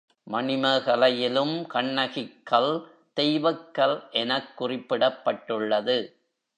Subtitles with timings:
[0.27, 2.87] மணிமேகலையிலும் கண்ணகிக் கல்
[3.13, 5.97] தெய்வக் கல் எனக் குறிப்பிடப்பட்டுள்ளது.